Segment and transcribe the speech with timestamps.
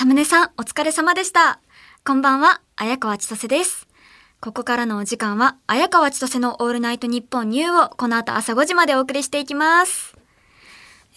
[0.00, 1.60] サムネさん、お疲れ様でした。
[2.06, 3.86] こんばんは、綾川千歳です。
[4.40, 10.16] ここからのお時間は、綾川千歳のオールナイトニッポンニューをこの後朝5時までお送りしていきます。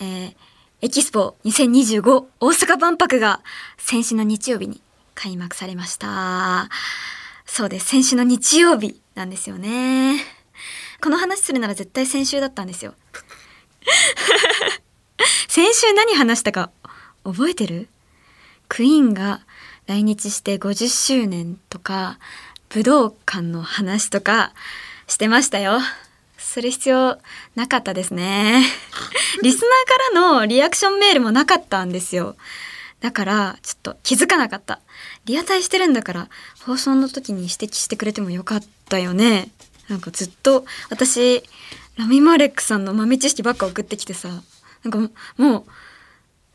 [0.02, 0.36] えー、
[0.82, 3.40] エキスポ2025大阪万博が
[3.78, 4.82] 先週の日曜日に
[5.16, 6.70] 開幕されました。
[7.46, 10.18] そうです、先週の日曜日なんですよね。
[11.02, 12.96] この話するなら絶対先週だったんですよ。
[15.48, 16.70] 先週何話したか
[17.24, 17.88] 覚えてる？
[18.74, 19.42] クイーンが
[19.86, 22.18] 来日して50周年とか
[22.70, 24.52] 武道館の話とか
[25.06, 25.78] してましたよ。
[26.40, 27.20] する必要
[27.54, 28.66] なかったですね。
[29.44, 29.70] リスナー
[30.16, 32.36] からのリアクションメールもなかったんですよ。
[33.00, 34.80] だからちょっと気づかなかった。
[35.26, 36.30] リアタイしてるんだから
[36.62, 39.52] 放送の時に指摘してくれてもよかったよね。
[39.88, 41.44] なんかずっと私
[41.96, 45.64] ラミマレックさんの豆知識ばっか送ってきてさなんかもう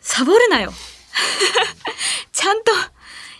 [0.00, 0.74] サボるなよ
[2.32, 2.72] ちゃんと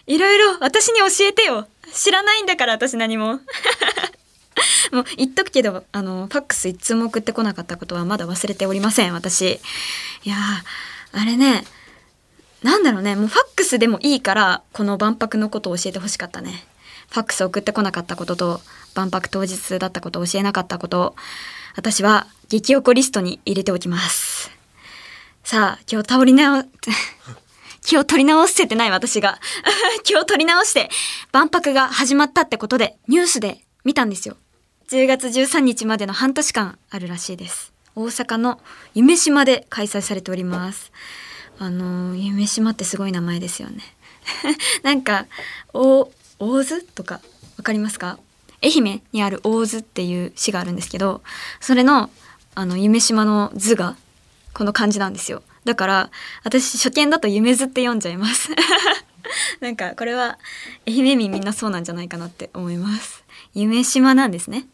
[0.07, 1.69] いろいろ私に教えてよ。
[1.93, 3.41] 知らないんだから私何も。
[4.93, 9.61] もう言っとくけどあのファックス一通も送ってこなかったことはまだ忘れておりません私。
[10.25, 10.37] いや
[11.13, 11.65] あれね
[12.63, 13.15] なんだろうね。
[13.15, 16.67] もうファックスでもいいからこの万博のことを教えてほしかったね。
[17.11, 18.61] ファックス送ってこなかったことと
[18.95, 21.15] 万博当日だったことを教えなかったこと
[21.77, 24.51] 私は激おこリストに入れておきます。
[25.45, 26.65] さあ今日倒り直
[27.89, 29.41] 気を取り直せてない私が。
[30.05, 30.91] 気を取り直して
[31.33, 34.37] 万博が始まったってことでニュースで見たんですよ。
[34.91, 37.73] 10月13日までの半年間あるらしいです。
[37.97, 38.61] 大阪の
[38.93, 40.93] 夢島で開催されております。
[41.59, 43.83] あの夢島ってすごい名前ですよね。
[44.85, 45.25] なんか
[45.73, 47.23] お大津とか
[47.57, 48.19] わかりますか？
[48.63, 51.23] 愛媛にある大津っていう市があるんですけど
[51.59, 52.11] それの
[52.55, 53.97] あの夢島の図が
[54.53, 55.43] この漢字なんですよ。
[55.69, 56.11] だから
[56.45, 58.49] 私初見だと夢図って読んじゃいます。
[59.61, 60.39] なんかこれは
[60.87, 63.23] 愛媛民みんなそうなんじゃないかなって思います。
[63.53, 64.65] 夢島なんですね。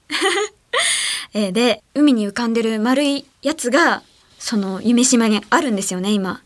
[1.34, 4.04] えで海に浮かんでる丸いやつが
[4.38, 6.42] その夢島にあるんですよね今。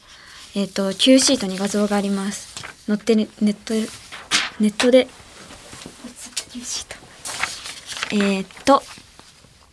[0.54, 2.48] えっ、と Q シートに画像があります。
[2.87, 3.75] 載ってるネット
[4.60, 5.08] ネットで。
[6.53, 8.82] Q シートえっと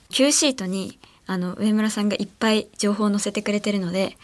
[0.10, 4.18] Q シートにあの上村さんがいっぱい情報を載せてくれてるので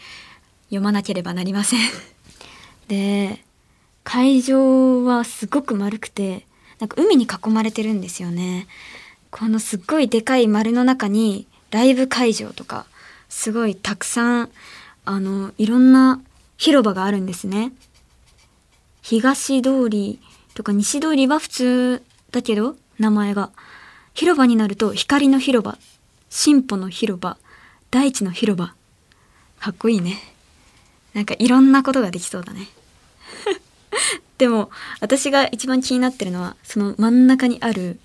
[0.72, 1.80] 読まなければなりません。
[2.88, 3.44] で
[4.04, 6.46] 会場はすごく丸くて
[6.80, 8.66] なんか海に囲まれてるんですよね。
[9.30, 12.86] このすっごいでかい丸の中にライブ会場とか
[13.28, 14.50] すごいたくさん
[15.04, 16.20] あのいろんな
[16.56, 17.72] 広場があるんですね。
[19.02, 20.20] 東通り
[20.54, 23.50] とか西通りは普通だけど名前が
[24.14, 25.76] 広場になると光の広場
[26.30, 27.36] 進歩の広場
[27.90, 28.74] 大地の広場。
[29.60, 30.31] かっこいいね。
[31.14, 32.68] なんかいろんなことができそうだね。
[34.38, 38.00] でも私が一番気になってるのはその真ん中にある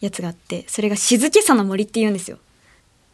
[0.00, 2.38] やつがあってそれが静けさの森って言うんですよ。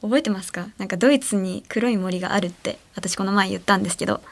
[0.00, 0.69] 覚えてますか？
[0.78, 4.22] なんかドイツに黒い森があるって私この前言ったんですけど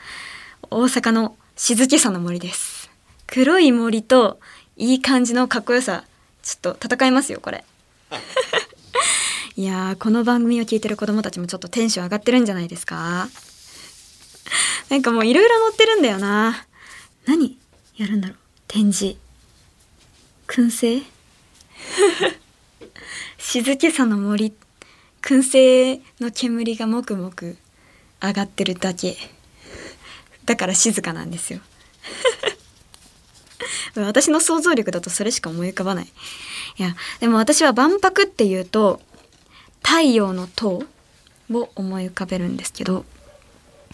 [0.71, 2.89] 大阪の静けさの森です。
[3.27, 4.39] 黒い森と
[4.77, 6.05] いい感じのかっこよさ
[6.43, 7.65] ちょっと戦いますよこれ。
[9.57, 13.29] いやーこの番組を聞いてる子供たちもちょっとテンション上がってるんじゃないですか？
[14.91, 16.67] なんかもういろいろ載ってるんだよな。
[17.27, 17.59] 何
[17.97, 18.37] やるんだろう。
[18.69, 19.17] 展示。
[20.47, 21.03] 燻製。
[23.39, 24.53] 静けさの森。
[25.23, 27.57] 燻製の煙がもくもく
[28.23, 29.17] 上がってるだけ。
[30.45, 31.61] だから静かなんですよ。
[33.97, 36.13] 私の想像力だとそれしか思い浮かばない。
[36.79, 39.01] いやでも私は万博っていうと
[39.83, 40.85] 太陽の塔
[41.51, 43.05] を思い浮かべるんですけど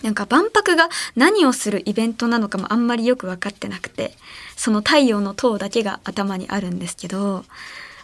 [0.03, 4.15] なんか万博が何をするイベントなのかもあんまりよく分かってなくて
[4.57, 7.45] その太陽の塔だけが頭にあるんですけど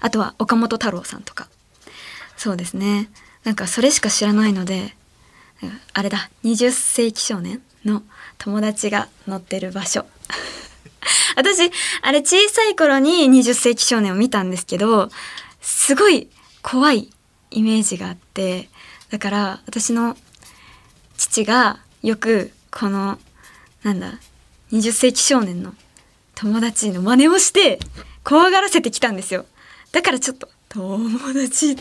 [0.00, 1.48] あとは岡本太郎さんとか。
[2.36, 3.10] そうですね。
[3.42, 4.94] なんかそれしか知らないので
[5.92, 8.02] あれだ20世紀少年の
[8.38, 10.06] 友達が乗ってる場所。
[11.34, 11.70] 私
[12.02, 15.10] あれ小さい頃に20世紀少年を見たんですけど
[15.60, 16.28] すごい
[16.62, 17.10] 怖い
[17.50, 18.68] イメージがあって
[19.10, 20.16] だから私の
[21.16, 23.18] 父がよくこの
[23.82, 24.18] なんだ
[24.72, 25.74] 20世紀少年の
[26.34, 27.78] 友達の真似をして
[28.24, 29.46] 怖がらせてきたんですよ。
[29.92, 31.76] だからちょっと友達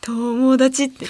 [0.00, 1.06] 友達って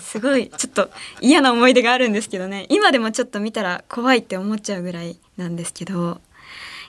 [0.00, 0.90] すごいちょっと
[1.20, 2.66] 嫌な思い出があるんですけどね。
[2.70, 6.20] 今でもちょっと見たら怖いって思っちゃうぐらいなんですけど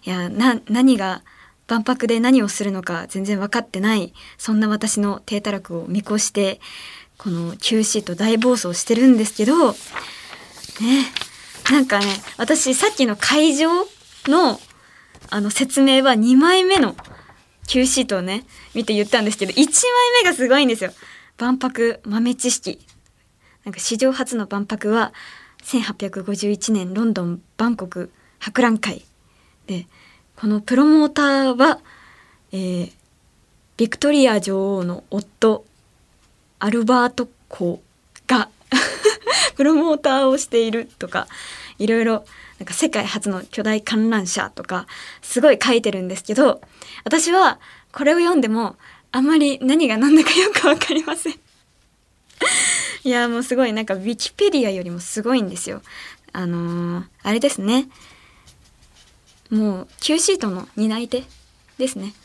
[0.05, 1.21] いや何が
[1.67, 6.59] 万博で何をするのか全然分かってないそんな私の低たらくを見越して
[7.17, 9.75] この Q シート大暴走してるんですけど
[10.81, 11.05] ね。
[11.71, 12.05] なんかね
[12.37, 13.69] 私さっきの会場
[14.25, 14.59] の
[15.29, 16.95] あの説明は2枚目の
[17.67, 19.65] Q シートをね見て言ったんですけど1枚
[20.23, 20.91] 目がすごいんですよ。
[21.37, 22.79] 万博豆知識。
[23.63, 25.13] なんか史上初の万博は
[25.63, 29.05] 1851年ロンドンバンコク博覧会。
[29.67, 29.87] で
[30.35, 31.79] このプロモーターは、
[32.51, 32.91] えー、
[33.77, 35.65] ビクトリア女王の夫
[36.59, 37.81] アルバート公。
[39.61, 41.27] プロモーターをしているとか
[41.77, 42.25] いろいろ
[42.57, 44.87] なんか世界初の巨大観覧車とか
[45.21, 46.61] すごい書いてるんですけど
[47.03, 47.59] 私は
[47.91, 48.75] これを読んでも
[49.11, 51.33] あまり何が何だかよくわかりません。
[53.05, 55.83] いやもうすごいなんかウィキペディアよりもすごいんですよ。
[56.33, 57.87] あのー、あれですね。
[59.51, 61.23] もう Q シートの担い手
[61.77, 62.15] ですね。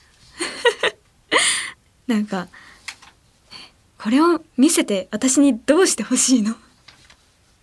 [2.08, 2.48] なんか
[3.98, 6.56] これを見せて私にどうしてほしいの？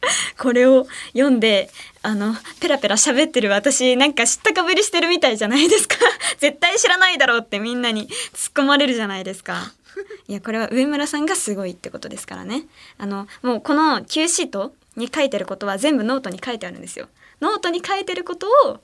[0.38, 1.70] これを読んで
[2.02, 3.50] あのペラペラ喋ってる。
[3.50, 5.96] 私なんか知ったかぶりしてるみたいじゃないですか。
[6.40, 9.72] 絶対知らないだろうってみんなに突っ込まれるじゃないですか。
[10.28, 12.66] いやこれは上村さんがすごいってことですからね。
[12.98, 17.08] あのもうこの Q シートに書いてることは全部ノートに書いてあるんですよ。
[17.42, 18.80] ノートに書いてることを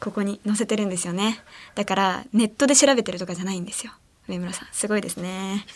[0.00, 1.42] ここに載せてるんですよね。
[1.74, 3.92] だからネットで調べてるとかじゃないんですよ。
[4.28, 5.66] 上村さんすごいですね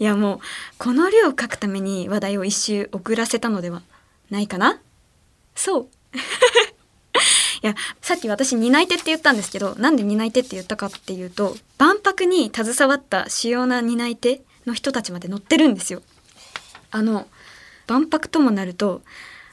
[0.00, 0.40] いやもう
[0.78, 3.82] この量を書くために話題を一周遅らせたのでは
[4.30, 4.80] ないかな？
[5.54, 5.88] そう。
[7.62, 16.02] いやさっき私担い手って言ったんですけどなんで担い手って言ったかっていうと万博に携わった主要な担い手の人たちまで載ってるんですよ。
[16.90, 17.28] あの
[17.86, 19.02] 万博ともなると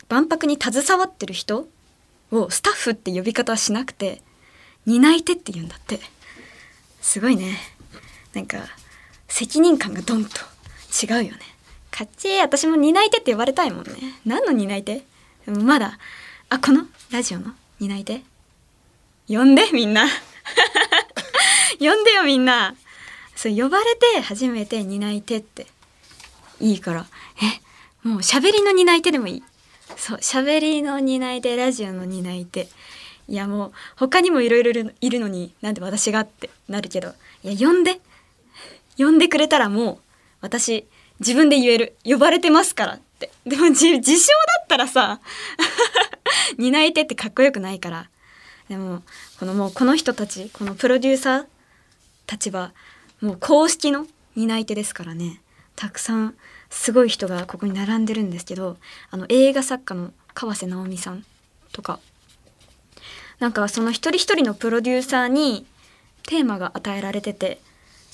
[0.07, 1.67] 万博に携わってる人
[2.31, 4.21] をスタッフって呼び方はしなくて
[4.85, 5.99] 担い手って言うんだって。
[7.01, 7.57] すごいね。
[8.33, 8.59] なんか
[9.27, 10.31] 責任感がドンと。
[11.03, 11.39] 違うよね。
[11.91, 13.93] かっちー私も担い手って呼ばれたいもんね。
[14.25, 15.03] 何の担い手？
[15.47, 15.97] まだ。
[16.49, 16.85] あこの？
[17.11, 17.53] ラジオの？
[17.79, 18.21] 担い手？
[19.27, 20.07] 呼んでみんな。
[21.79, 22.75] 呼んでよみんな。
[23.35, 25.67] そう呼ばれて初めて担い手って。
[26.59, 27.05] いいから。
[27.41, 28.07] え？
[28.07, 29.43] もう喋りの担い手でもいい。
[29.97, 32.69] そう喋りの担い手ラジオの担い手。
[33.27, 34.71] いやもう他にもいろいろ
[35.01, 37.13] いるのになんで私がってなるけど。
[37.43, 37.99] いや呼んで
[38.97, 39.97] 呼んでくれたらもう
[40.41, 40.87] 私
[41.19, 41.97] 自分で言える。
[42.03, 43.31] 呼ばれてますからって。
[43.45, 45.19] でも自称だったらさ
[46.57, 48.09] 担い手ってかっこよくないから。
[48.69, 49.01] でも
[49.39, 51.45] このもうこの人たちこのプロデューサー
[52.25, 52.73] たちは
[53.21, 54.05] もう公式の
[54.35, 55.41] 担い手ですからね。
[55.75, 56.35] たくさん
[56.69, 58.77] すごい人がここに並んでるんですけど
[59.09, 61.25] あの映画作家の川瀬直美さん
[61.71, 61.99] とか。
[63.39, 65.67] なんかその一人一人のプロデューサーに
[66.23, 67.59] テーマが与えられてて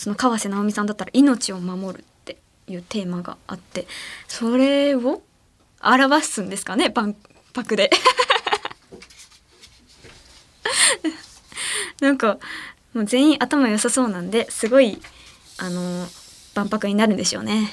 [0.04, 3.88] その川瀬直美さんだったら「命を守る」っていうテーマがあって
[4.28, 5.24] それを
[5.82, 7.16] 表すんですかね万
[7.56, 7.90] 博で。
[12.02, 12.38] なんか
[12.94, 15.02] もう全員頭良さそうなんですごい
[15.58, 16.06] あの
[16.54, 17.72] 万博になるんでしょうね。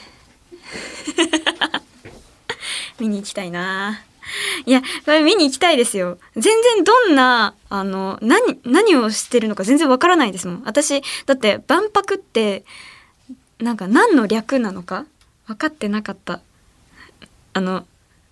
[3.00, 4.05] 見に行きたいな。
[4.67, 6.19] いやこれ見に行きたいですよ。
[6.37, 10.62] 全然どんなあの何何をしてるのか全然わからないですもん。
[10.64, 12.64] 私だって万博って
[13.58, 15.06] なんか何の略なのか
[15.46, 16.40] 分かってなかった。
[17.52, 17.87] あの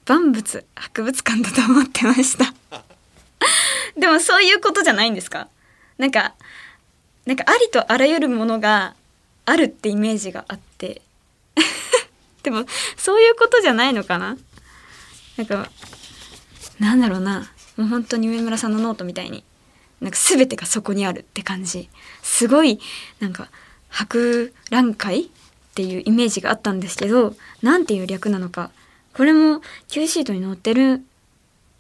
[0.07, 2.55] 万物博物館だと思ってました。
[3.99, 5.49] でもそういうことじゃないんですか？
[5.99, 6.35] なんか
[7.27, 8.95] なんかありとあらゆるものが
[9.45, 11.03] あるってイメージがあって。
[12.43, 12.65] でも
[12.97, 14.37] そういうことじゃないのかな？
[15.39, 15.71] なんか
[16.79, 17.51] なんだろうな。
[17.77, 19.45] もう本当に上村さんのノートみたいに
[20.01, 21.89] なんか全てがそこにあるって感じ。
[22.23, 22.81] すごい
[23.21, 23.49] なんか
[23.89, 25.29] 博覧会っ
[25.75, 28.71] ていうイメージがあったんですけど何ていう略なのか。
[29.15, 31.05] これも Q シートに載ってるん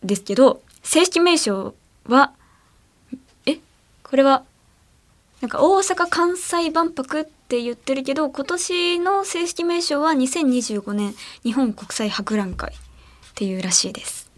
[0.02, 1.74] ですけど正式名称
[2.06, 2.32] は
[3.46, 3.58] え？
[4.02, 4.44] これは
[5.40, 12.72] なんか大阪・関西万博って言ってるけど今年の正式名称は2025年日本国際博覧会。
[13.38, 14.28] っていうらしいです。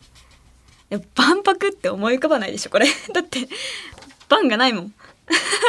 [1.14, 2.86] 万博って思い浮かばないでしょこれ。
[3.14, 3.48] だって
[4.28, 4.94] 万がないもん。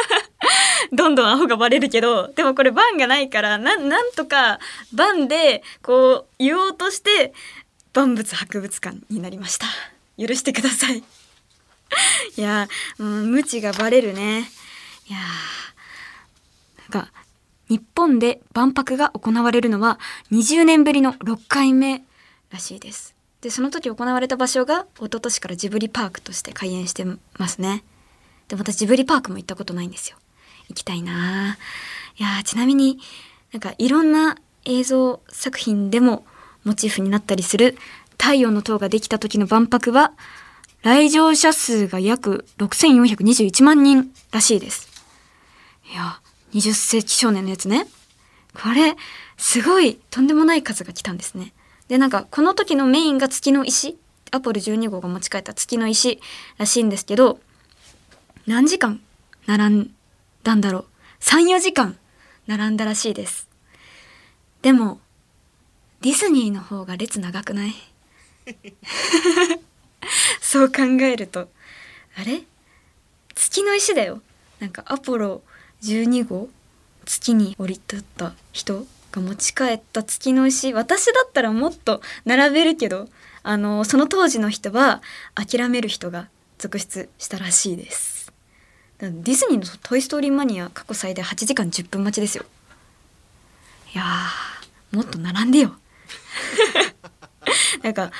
[0.92, 4.60] どんどんアホがバレるけどでもこれ番がないからなんとか
[4.92, 7.32] 番でこう言おうとして
[7.94, 9.66] 万物博物館になりました。
[10.18, 10.98] 許してください。
[12.36, 14.50] いやうん、無知がバレるね。
[15.08, 15.18] いや
[16.92, 17.10] なんか
[17.70, 19.98] 日本で万博が行われるのは
[20.32, 22.04] 20年ぶりの6回目
[22.52, 23.21] らしいです。
[23.42, 27.04] でその時行われた場所が一昨年からジブリパークとして開園して
[27.38, 27.84] ますね
[28.48, 30.16] で私ジブリパークも行ったことないんですよ
[30.68, 31.58] 行きたいな
[32.18, 32.98] いやちなみに
[33.52, 36.24] なんかいろんな映像作品でも
[36.64, 37.76] モチーフになったりする
[38.12, 40.12] 太陽の塔ができた時の万博は
[40.82, 44.88] 来場者数が約6421万人らしいです。
[45.92, 46.20] いや、
[46.54, 47.86] 20世紀少年のやつね。
[48.54, 48.96] これ、
[49.36, 51.52] すごいとんでもない数が来たんですね。
[51.92, 53.98] で、なんか、この時のメインが月の石
[54.30, 56.22] アポロ12号が持ち帰った月の石
[56.56, 57.38] らしいんですけど、
[58.46, 58.98] 何時間
[59.44, 59.94] 並ん
[60.42, 60.86] だんだろう。
[61.20, 61.98] 3、4時間
[62.46, 63.46] 並んだらしいです。
[64.62, 65.00] でも、
[66.00, 67.74] ディズニーの方が列長くない？
[70.40, 71.50] そう考えると、
[72.16, 72.42] あれ？
[73.34, 74.22] 月の石だよ。
[74.60, 75.42] なんかアポロ
[75.82, 76.48] 12号
[77.04, 78.86] 月に降り立った人？
[79.12, 83.08] が持ち帰った月の石私だったらもっと並べるけど
[83.42, 85.02] あのその当時の人は
[85.34, 86.28] 諦める人が
[86.58, 88.32] 続出したらしいです。
[88.98, 92.44] ディズニーの「トイ・ストーリーマニア」過去最大8時間10分待ちですよ。
[93.94, 94.04] いや
[94.92, 95.74] もっと並んでよ。
[97.82, 98.12] なんか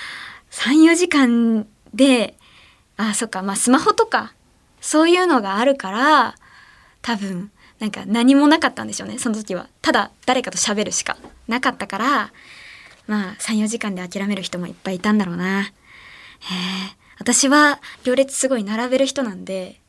[0.51, 2.37] 34時間で
[2.97, 4.35] あそっかまあスマホとか
[4.81, 6.35] そういうのがあるから
[7.01, 7.52] 多分
[7.83, 9.67] なんか何もなかったんでしょうねその時は。
[9.83, 11.17] ただ誰かと喋るしか
[11.49, 12.33] なかったから
[13.09, 15.63] まあ34時間で諦める人もいっぱいいたんだろうな。
[15.63, 15.73] へえ。
[17.19, 19.81] 私は行列すごい並べる人なんで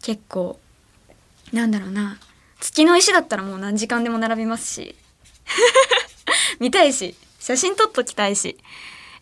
[0.00, 0.60] 結構
[1.52, 2.20] なんだろうな。
[2.60, 4.94] 月の石だったらもう何時間でも並びますし。
[6.60, 8.56] 見たいし写真撮っときたいし。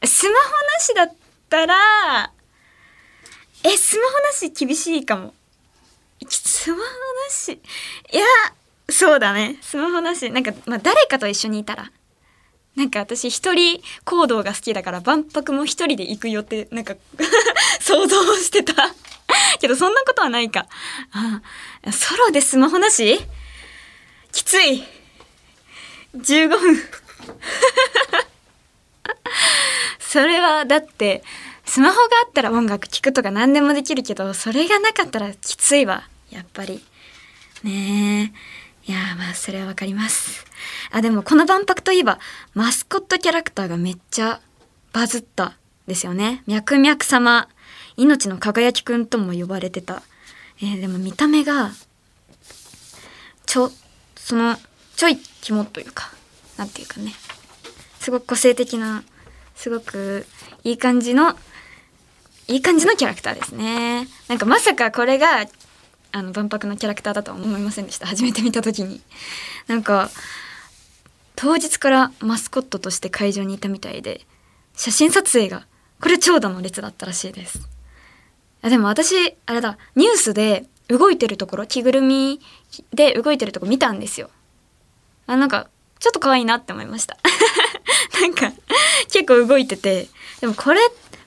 [0.04, 1.14] スマホなしだっ
[1.48, 2.30] たら
[3.62, 5.32] えスマホなし厳しいかも。
[6.28, 6.82] スマホ
[7.32, 7.60] し
[8.12, 8.24] いや
[8.88, 9.56] そうだね。
[9.62, 11.90] スマホなしなんかまあ誰かと一緒にいたら。
[12.76, 16.94] なんか私一人行動が好きだから万博も一人で行く予定なんか
[17.80, 18.94] 想像してた。
[19.60, 20.66] けどそんなことはないか。
[21.12, 21.42] あ
[21.90, 23.20] ソロでスマホなし？
[24.32, 24.84] きつい。
[26.14, 26.82] 15分。
[30.00, 31.22] それはだって
[31.64, 36.06] スマホがあったら音楽聴くとか何でもできるけどそれがなかったらきついわ。
[36.30, 36.82] やっぱり。
[37.64, 38.32] ね。
[38.86, 40.44] えいやまあそれはわかります。
[40.90, 42.18] あでもこの万博といえば
[42.54, 44.40] マスコットキャラクターがめっちゃ
[44.92, 46.42] バズったですよね。
[46.46, 47.48] 脈々様。
[47.96, 50.02] 命の輝きくんとも呼ばれてた、
[50.62, 51.72] えー、でも見た目が
[53.44, 53.70] ちょ
[54.16, 54.56] その
[54.96, 56.10] ちょい肝というか
[56.56, 57.12] なんていうかね。
[58.00, 59.04] すごく個性的な
[59.54, 60.26] すごく
[60.64, 61.36] いい感じの
[62.48, 64.08] いい感じのキャラクターですね。
[64.28, 65.46] なんかまさかこれが
[66.12, 68.06] あの万博のキャラクターだとは思いませんでした。
[68.06, 69.00] 初めて見た時に。
[69.66, 70.10] なんか
[71.36, 74.26] 当日からマスコットとして会場にいたみたいで
[74.76, 75.66] 写真撮影が
[76.00, 77.68] これ長蛇の列だったらしいです。
[78.62, 82.40] あでも私あれだニュースで動いてるところ着ぐるみ
[82.92, 84.30] で動いてるとこ見たんですよ。
[85.26, 87.16] あなんかちょっと可愛いなって思いました。
[88.20, 88.52] なんか
[89.10, 90.08] 結構動いてて。
[90.40, 90.80] でもこれ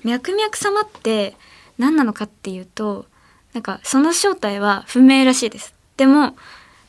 [0.04, 1.36] 脈々様って
[1.78, 3.06] 何なのかっていうと
[3.56, 5.74] なんかその正体は不明らしいです。
[5.96, 6.36] でも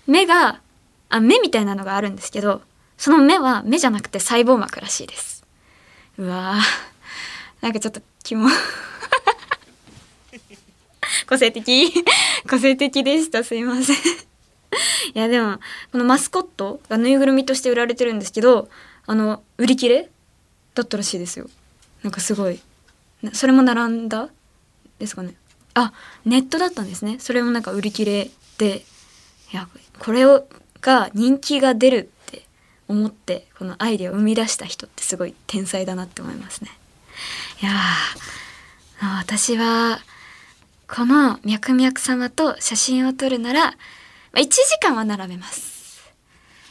[0.08, 0.61] 目が
[1.08, 2.61] あ目みたいなのがあるんですけど
[2.99, 5.44] その目は目じゃなくて細胞膜らしいです。
[6.18, 6.62] うわー
[7.62, 8.49] なんかちょっとキモ。
[11.28, 11.92] 個性的。
[12.50, 13.44] 個性的でした。
[13.44, 13.96] すいません。
[13.96, 13.99] い
[15.14, 15.61] やでも
[15.92, 18.68] このマスコットがぬいぐるみとして売られてるんですけど
[19.06, 20.11] あの売り切れ？
[20.75, 21.49] だったらしいですよ。
[22.02, 22.61] なんかすごい。
[23.32, 24.28] それも並んだ？
[24.99, 25.35] ですかね。
[25.76, 25.92] あ
[26.25, 27.18] ネットだったんですね。
[27.21, 28.83] それもなんか売り切れで
[29.52, 29.68] いや
[29.99, 30.49] これを
[30.80, 32.42] が人気が出るって
[32.88, 36.71] 思ってこのアイデアを生み出した人ってすごい天才だなって思いますね。
[37.62, 37.73] いや
[39.18, 40.00] 私は
[40.88, 43.73] この脈々様と写真を撮るなら
[44.33, 46.11] ま1時間は並べます。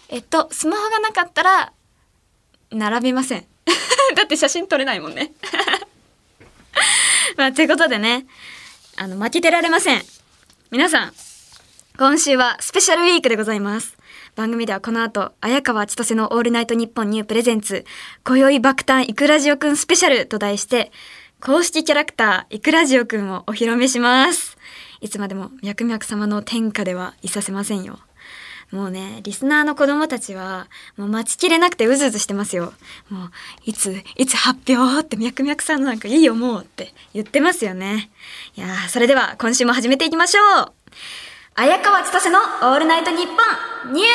[0.09, 1.73] えっとスマホがなかったら
[2.71, 3.45] 並びません。
[4.15, 5.31] だって写真撮れないもんね。
[7.37, 8.25] まあということでね。
[8.97, 10.01] あの負けてられません。
[10.71, 11.13] 皆さん
[11.97, 13.97] 今週はスペシャルウィークでございます。
[14.35, 17.85] 番組ではこの後綾川千歳のオールナイトニッポンニュープレゼンツ
[18.25, 20.91] 今宵爆誕イクラジオくんスペシャルと題して
[21.41, 24.57] 公式キャラクターイクラジオくんをお披露目します。
[25.01, 27.99] いつまでもミャクミャク様の天下ではいさせませんよ。
[28.71, 30.67] もうね、リスナーの子供たちは、
[30.97, 32.73] もう待ちきれなくてうずうずしてますよ。
[33.09, 33.31] もう、
[33.65, 38.09] いつ、いつ発表ってミャクミャクさんなんかいいよもうって言ってますよね。
[38.55, 40.73] いや、それでは今週も始めていきましょう。
[41.55, 43.33] 綾川千歳のオールナイトニッポ
[43.91, 44.05] ンニュー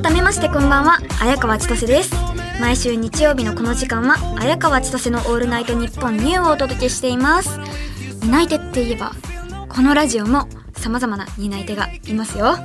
[0.00, 2.43] 改めましてこんばんは、綾川千歳です。
[2.60, 7.58] 毎週日曜日のこの時間は綾川千歳の「オールナイトニッポンニュー」をお届けしています。
[8.22, 9.12] 担い手って言えば
[9.68, 12.56] このラジオも様々な担い手がいますよ。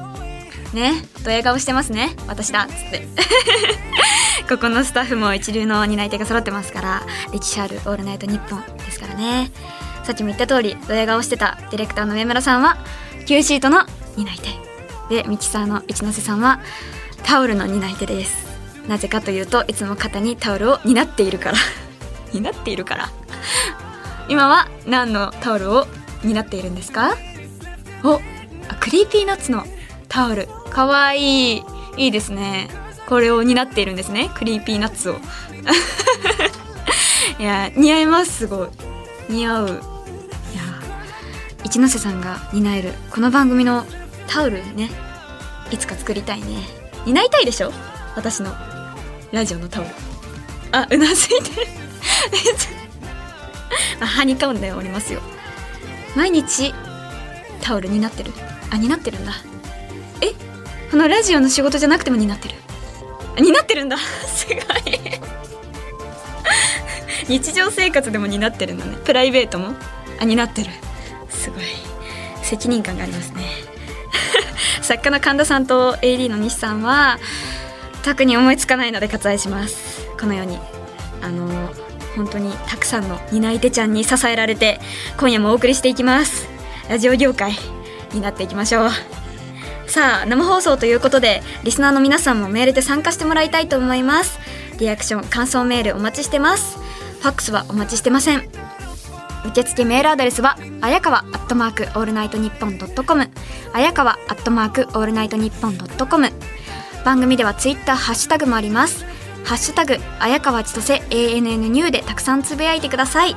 [0.73, 2.15] ねドヤ顔してますね。
[2.27, 3.07] 私だっつって。
[4.47, 9.51] ここのスタッフも一流の担い手が揃ってますから歴史ある「オールナイトニッポン」ですからね。
[10.03, 12.77] さっきも言った通りドヤ顔してたディレクターの上村さんは
[13.25, 14.69] Q シートの担い手。
[15.15, 16.59] でミキサーの一ノ瀬さんは
[17.23, 18.48] タオルの担い手です。
[18.89, 21.57] なぜかというといつも肩にタオルを担っているから。
[22.33, 23.09] 担っているから。
[24.27, 25.87] 今は何のタオルを
[26.23, 27.15] 担っているんですか？
[28.03, 28.15] お
[28.67, 29.63] あクリーピーナッツの
[30.07, 30.47] タオル。
[30.71, 31.63] かわいい。
[31.97, 32.67] いいですね。
[33.07, 34.31] これを担っているんですね。
[34.35, 35.19] クリーピーナッツを。
[37.39, 38.69] いや似合いますすごい。
[39.29, 39.67] 似合う。
[39.67, 39.77] いや
[41.63, 43.85] 一ノ瀬さんが担えるこの番組の
[44.27, 44.89] タオルね
[45.71, 46.67] いつか作りたいね。
[47.05, 47.71] 担いたいでしょ？
[48.15, 48.55] 私の。
[49.31, 49.89] ラジオのタオル。
[50.71, 51.67] あうなずいてる。
[54.01, 55.21] あはにかんでおりますよ。
[56.15, 56.73] 毎日
[57.61, 58.31] タオルになってる。
[58.71, 59.33] あになってるんだ。
[60.21, 60.33] え？
[60.89, 62.55] このラジオの仕事じゃなくてもになってる。
[63.41, 63.97] になってるんだ。
[64.25, 64.59] すごい。
[67.29, 68.97] 日常生活でもになってるんだね。
[69.05, 69.75] プライベートも。
[70.19, 70.71] あになってる。
[71.29, 71.63] すごい。
[72.41, 73.43] 責任感がありますね。
[74.81, 77.19] 作家の神田さんと AD の西さんは
[78.03, 80.07] 特に思いつかないので割愛します。
[80.19, 80.59] このように
[81.21, 81.47] あの
[82.15, 84.79] 本当にたくさんの担い手ちゃんに支えられて
[85.17, 86.47] 今夜もお送りしていきます。
[86.89, 87.53] ラジオ業界
[88.13, 88.89] 担っていきましょう。
[89.87, 94.39] さあ生放送ということでリスナーの皆さんもメールで参加してもらいたいと思います。
[94.77, 96.77] リアクション感想メールお待ちしてます。
[97.19, 98.47] ファックスはお待ちしてません。
[99.45, 103.29] 受付メールアドレスはあやかわアットマークオールナイトニッポンドットコム。
[103.73, 106.31] あやかわアットマークオールナイトニッポンドットコム。
[107.05, 109.05] 番組ではツイッターハッシュタグもあります。
[109.45, 113.35] ハッシュタグ綾川千歳 ANN ニューでたくさんつぶやいてください。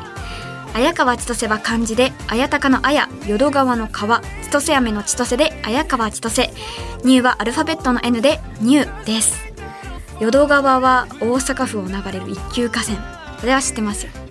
[0.74, 6.50] 綾川千歳は漢字で綾鷹の綾淀川の川千歳飴の千歳で綾川千歳
[7.04, 9.38] ニューはアルファベットの N でニューです。
[10.20, 12.98] 淀川は大阪府を流れる一級河川。
[13.40, 14.21] これは知ってますよ。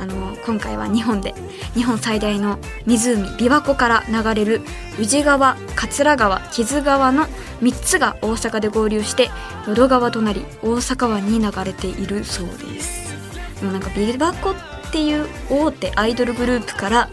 [0.00, 1.34] あの今回は日本で
[1.74, 4.62] 日本最大の湖琵琶湖から流れる
[4.98, 7.26] 宇治川桂川木津川の
[7.60, 9.28] 3つが大阪で合流して
[9.66, 13.14] 淀川となり大阪湾に流れているそうです。
[13.60, 14.54] でもなんか琵琶湖っ
[14.90, 17.10] ていう大手アイドルグループから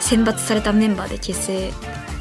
[0.00, 1.70] 選抜されたメンバーで結成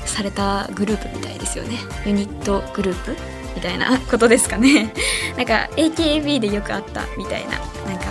[0.06, 1.78] されたグループみたいですよね。
[2.06, 3.16] ユニットグループ
[3.56, 4.94] みたいなことですかね。
[5.38, 7.52] なんか AKB でよくあったみたいな。
[7.90, 8.05] なんか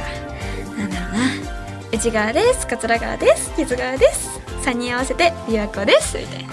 [1.94, 2.66] 内側です。
[2.66, 3.54] 桂川です。
[3.54, 4.40] 木津川です。
[4.64, 6.18] 3人合わせて琵琶湖です。
[6.18, 6.52] みたいな。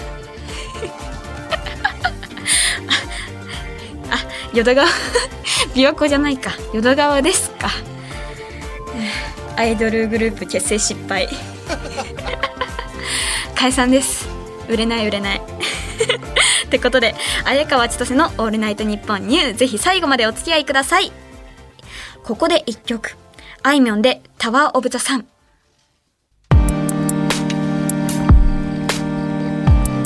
[4.15, 4.17] あ
[4.53, 4.87] 淀川。
[5.73, 6.51] 琵琶湖じゃないか。
[6.73, 7.71] 淀川ですか。
[9.55, 11.27] アイドルグループ結成失敗。
[13.55, 14.27] 解散です。
[14.69, 15.41] 売れない売れない。
[16.65, 21.11] ってことで綾川千歳の「オールナイトニッポンニュー」ぜひ最後までお付き合いください。
[22.23, 23.17] ここで1曲。
[23.63, 25.30] あいみょんでタワーオブザサン。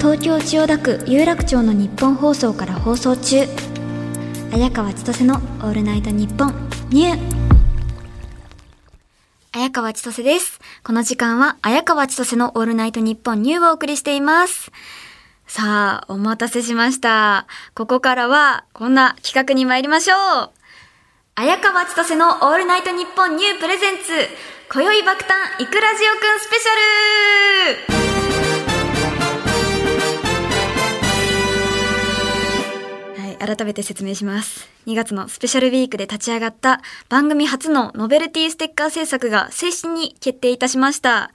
[0.05, 3.47] 東京千代田区有楽町の日本放送から放送中。
[4.53, 6.69] 綾川千歳の「オールナイトニッポン。
[6.89, 7.19] ニュー」
[9.51, 10.61] 綾川千歳です。
[10.83, 14.71] この時間は綾川千歳の「オールナイトニッポンニュー」をお送りしています。
[15.47, 17.47] さあお待たせしました。
[17.73, 20.51] ここからはこんな企画に参りましょう。
[21.33, 24.03] 綾川千歳の「オールナイトニッポンニュー」プレゼンツ。
[24.71, 28.44] 今宵爆誕いくらじおくんスペシャル。
[33.37, 34.67] 改めて説明します。
[34.87, 41.31] 2月のスペシャルウィークで立ち上がった番組初のノベルティステッカー制作が正式に決定いたしました。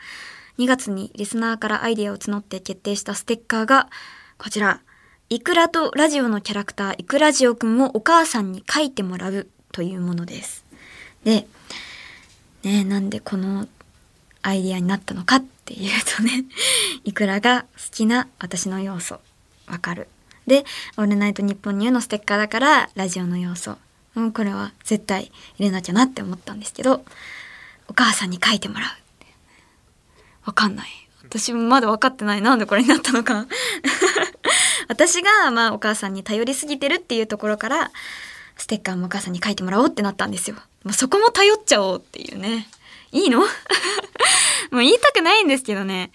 [0.59, 3.89] 2月にリスナーからアイデアを募って決定したステッカーが
[4.39, 4.81] こちら。
[5.33, 10.65] イクラとラジオのキャラクターイクラジオくんをお母さんに書いてもらうというものです。
[11.23, 11.47] で、
[12.65, 13.69] ね、なんでこの
[14.43, 16.45] アイデアになったのかっていうとね、
[17.05, 19.21] イクラが好きな私の要素、
[19.69, 20.09] わかる。
[20.47, 20.65] で
[20.97, 23.79] 「オールナイトニッポンニュー」のステッカーだからラジオの要素
[24.15, 27.05] もう、これは絶対入れなきゃなって思ったんですけど
[27.89, 29.01] お母さんに書いてもらう
[30.45, 30.89] わかんない
[31.23, 33.47] 私もまだ分かってないなんでこれになったのか
[34.89, 37.91] 私がまあお母さんに頼りすぎてるっていうところから
[38.57, 40.57] ステッカーもお母さんに書いてもらおうってなったんですよ。
[40.83, 42.69] もうそこも頼っちゃおうっていうね。
[43.13, 43.41] いいの？
[43.41, 46.11] もう言いたくないんですけどね。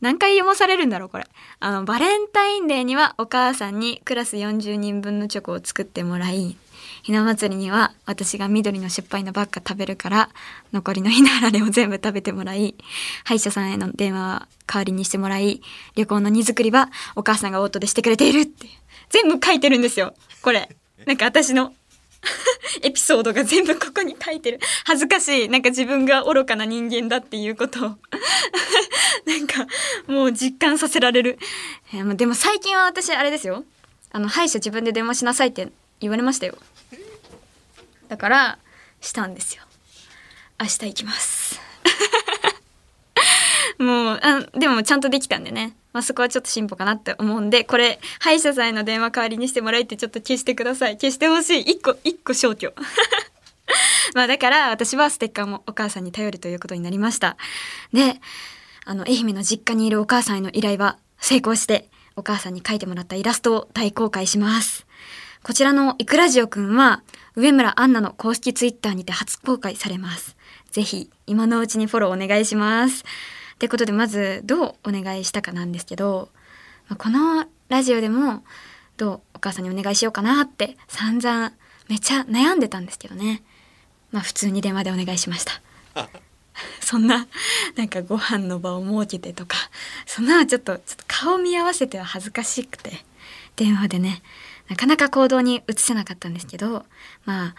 [0.00, 1.26] 何回読まされるんだろうこれ。
[1.60, 6.56] あの、バレンタインデーにはお母さんにクラス40人分のチョコを作ってもらい、
[7.02, 10.28] ひな祭りには私が緑の酸っぱいのばっか食べるから、
[10.72, 12.74] 残りのひなあられを全部食べてもらい、
[13.24, 15.62] 歯医者さんへの電話は代わりにしてもらい、
[15.96, 18.66] 旅行の荷造りはお母さんがオートでしてくれているって。
[19.10, 20.68] 全部書いてるんですよこれ
[21.06, 21.72] なんか私の
[22.82, 24.60] エピソードが全部ここに書いてる。
[24.84, 25.48] 恥ずかしい。
[25.48, 27.96] なんか自分が愚かな人間だっていうことを。
[29.26, 29.66] なんか
[30.06, 31.38] もう実感させられる、
[31.92, 33.64] えでも最近は私あれですよ。
[34.10, 36.56] あの歯医者自分で電話しなさいって言われましたよ。
[38.08, 38.58] だから
[39.00, 39.62] したんですよ。
[40.60, 41.60] 明日行きます。
[43.78, 50.94] もうあでもちゃんとできたんでね、まあ、そこはちょっと進歩かなって思うんでこれ歯医者さんへの電話代わりにしてもらえってちょっと消してください。
[50.94, 51.60] 消してほしい。
[51.62, 52.74] 一個一個消去。
[54.14, 57.36] まあだから私はステッカーもお母さんに頼るということになりました。
[57.92, 58.20] で
[58.84, 64.86] あの愛媛の実家にいるお母さんへの依頼は成功してお母さんに描いてもらったイラストを大公開します。
[65.42, 67.02] こちらのイクラジオくんは
[67.36, 70.36] 上村アンナの公式ツイッターにて初公開されます。
[70.70, 73.04] ぜひ今のうちにフォローお願いします。
[73.58, 76.28] ってことでまずどうお願いしたかなんですけど
[76.88, 78.44] まあこのラジオでも
[78.96, 81.52] どうお母さんにお願いしようかなって散々
[81.88, 83.42] めっちゃ悩んでたんですけどね。
[84.12, 85.60] まあ普通に電話でお願いしました。
[86.80, 87.26] そんな
[87.74, 89.56] なんかご飯の場を設けてとか
[90.06, 93.04] そんなのちょっとちょっと顔見合わせては恥ずかしくて
[93.56, 94.22] 電話でね
[94.68, 96.86] なかなか行動に移せなかったんですけど
[97.24, 97.54] まあ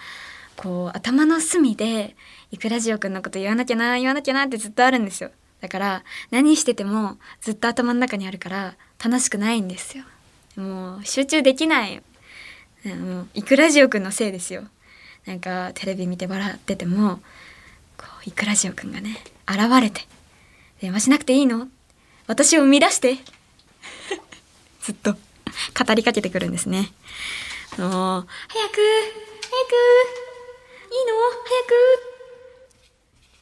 [0.56, 2.16] こう頭の隅で
[2.52, 10.04] いくらじおくんのこと言わなきゃな言わなきゃなってずっとあるんですよだから何しててもずっと頭の中にあるから楽しくないんですよ。
[10.56, 12.02] もう集中できない。
[12.86, 14.64] もういくらじおくんのせいですよ。
[15.26, 17.20] なんかテレビ見て笑ってても
[17.98, 19.18] こういくらじおくんがね
[19.48, 20.08] 現れて
[20.82, 21.68] 「電話しなくていいの？
[22.28, 23.18] 私を生み出して」
[24.82, 25.20] ずっと語
[25.94, 26.92] りかけてくるんですね。
[27.78, 28.32] もう早く早くいい
[31.06, 31.14] の？
[31.44, 31.64] 早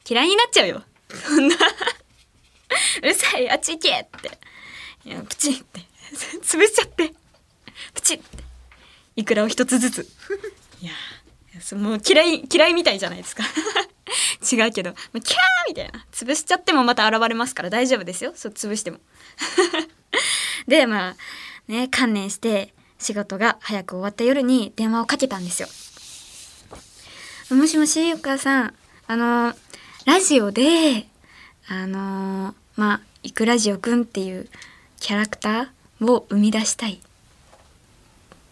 [0.04, 0.10] く。
[0.10, 0.82] 嫌いになっちゃうよ。
[1.10, 1.56] そんな。
[3.02, 4.38] うるさいあっち行けって。
[5.04, 5.80] いやプチって。
[6.42, 7.12] 潰しちゃって。
[7.94, 8.24] プチって。
[9.16, 10.00] いくらを一つずつ。
[10.80, 10.92] いや
[11.60, 13.44] そもう嫌い嫌いみたいじゃないですか。
[14.50, 14.92] 違うけど。
[14.92, 15.22] キャー
[15.68, 16.06] みたいな。
[16.12, 18.32] 潰しちゃってもまた現れますから大丈夫ですよ。
[18.36, 19.00] そう潰しても。
[20.66, 21.16] でまあ
[21.66, 25.68] ね観念して仕事が早く終わった夜に電話をかけたんですよ。
[27.56, 28.74] もしもしお母さん。
[29.10, 29.54] あの
[30.04, 31.06] ラジオで
[31.66, 34.48] あのまあいくラジオくんっていう
[35.00, 36.94] キャラクターを生み出したい。
[36.94, 36.98] っ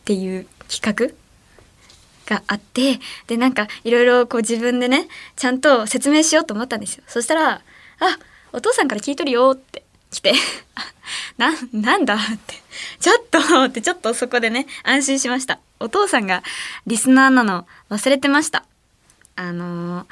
[0.04, 1.14] ていう企
[2.28, 7.04] 画があってでなんかいろいろこう自分でねちゃんと説明しようと思ったんですよ。
[7.06, 7.60] そしたら
[8.00, 8.18] 「あ
[8.52, 10.32] お父さんから聞いとるよ」って来て
[11.38, 12.54] 「ななんだ?」って
[12.98, 15.60] 「ちょっと」ってちょっとそこでね安心しました。
[15.78, 16.42] お父さんが
[16.86, 18.64] リスナーなの忘れてました。
[19.36, 20.06] あのー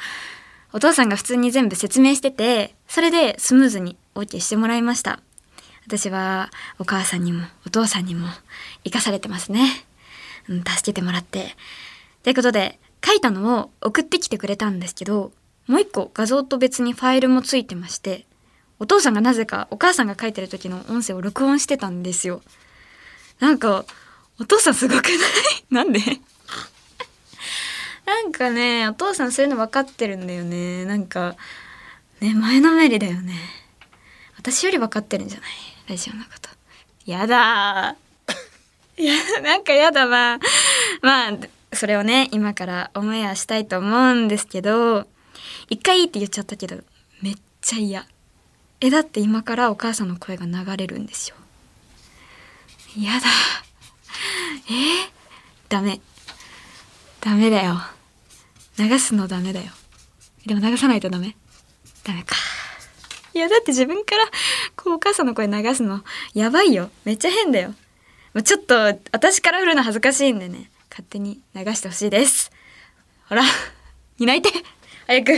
[0.73, 5.21] お父さんが普通に全部説明しててそれでスムーズに OK してもらいました。
[5.87, 8.27] 私はお母さんにもお父さんにも
[8.85, 9.69] 生かされてますね、
[10.49, 11.57] うん、助けてもらって。
[12.23, 15.31] ということで書いたのを送ってきてくれたんですけど
[15.67, 18.25] もう一個画像と別にファイルもついてまして
[18.79, 22.41] お父さんがなぜかお母さんが書いてる時の音声を録音してたんですよ。
[23.41, 23.85] なんか
[24.41, 25.15] お父さんすごくない？
[25.71, 26.01] なんで？
[28.07, 30.87] なんかねお父さんそういうの分かってるんだよね。
[30.87, 31.37] なんか
[32.21, 33.35] ね前のめりだよね。
[34.45, 35.51] 私より分かってるんじゃない？
[35.89, 36.51] ラジオのこと。
[37.07, 39.01] やだー。
[39.03, 40.39] いやなんかやだまあ
[41.01, 41.33] まあ
[41.73, 45.09] それをね今からオンエアしたいと思うんですけど
[45.71, 46.77] 一回いいって言っちゃったけど
[47.23, 48.07] めっちゃ嫌。
[48.81, 51.37] えだって今からお母さんの声が流れるんですよ。
[53.01, 53.27] やだ。
[54.69, 55.09] えー、
[55.71, 56.03] ダメ。
[57.23, 57.81] ダメだよ。
[58.79, 59.73] 流すのダメだよ。
[60.45, 61.35] でも流さないとダメ。
[62.05, 62.37] ダメか
[63.35, 64.25] いやだって自分から
[64.77, 66.03] こうお母さんの声流すの
[66.35, 66.91] やばいよ。
[67.05, 67.71] めっちゃ変だよ。
[67.71, 67.75] も
[68.41, 68.77] うちょっと
[69.13, 70.71] 私から振るの恥ずかしいんでね。
[70.89, 72.53] 勝手に流してほしいです。
[73.29, 73.43] ほら
[74.19, 74.51] 担いて。
[75.07, 75.33] 早く。